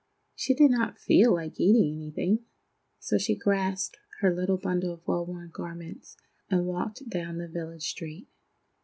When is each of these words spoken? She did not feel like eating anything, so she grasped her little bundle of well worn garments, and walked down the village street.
She 0.33 0.55
did 0.55 0.71
not 0.71 0.97
feel 0.97 1.35
like 1.35 1.59
eating 1.59 1.93
anything, 1.93 2.43
so 2.99 3.19
she 3.19 3.35
grasped 3.35 3.99
her 4.21 4.33
little 4.33 4.57
bundle 4.57 4.95
of 4.95 5.07
well 5.07 5.27
worn 5.27 5.51
garments, 5.51 6.17
and 6.49 6.65
walked 6.65 7.07
down 7.07 7.37
the 7.37 7.47
village 7.47 7.83
street. 7.87 8.27